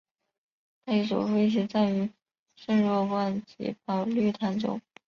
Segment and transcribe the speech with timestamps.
[0.83, 2.09] 他与祖父一起葬于
[2.55, 4.81] 圣若望及保禄堂中。